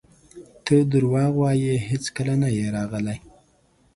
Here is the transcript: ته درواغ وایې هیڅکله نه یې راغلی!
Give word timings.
ته 0.65 0.75
درواغ 0.91 1.33
وایې 1.41 1.73
هیڅکله 1.89 2.33
نه 2.41 2.49
یې 2.57 2.65
راغلی! 2.75 3.17